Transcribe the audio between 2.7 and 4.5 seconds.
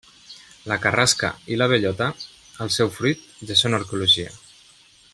seu fruit, ja són arqueologia.